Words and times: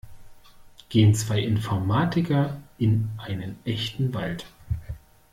Gehen 0.89 1.13
zwei 1.13 1.41
Informatiker 1.43 2.59
in 2.79 3.11
einen 3.19 3.59
echten 3.65 4.15
Wald. 4.15 4.47